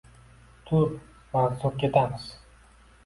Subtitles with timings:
[0.69, 0.95] –Tur,
[1.35, 2.27] Mansur ketamiz”.